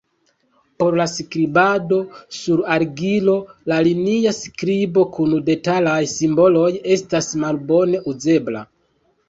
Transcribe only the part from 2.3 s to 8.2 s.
sur argilo, la linia skribo kun detalaj simboloj estas malbone